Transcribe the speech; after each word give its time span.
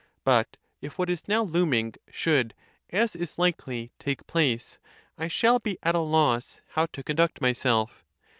But 0.23 0.57
if 0.81 0.97
what 0.97 1.11
is 1.11 1.27
now 1.27 1.43
looming' 1.43 1.93
should, 2.09 2.55
as 2.89 3.15
is 3.15 3.37
likely, 3.37 3.91
take 3.99 4.25
place, 4.25 4.79
I 5.15 5.27
shall 5.27 5.59
be 5.59 5.77
at 5.83 5.93
a 5.93 5.99
loss 5.99 6.61
how 6.69 6.87
to 6.87 7.03
con 7.03 7.17
duct 7.17 7.39
myself. 7.39 8.03